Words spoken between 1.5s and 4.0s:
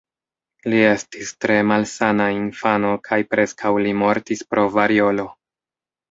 malsana infano kaj preskaŭ li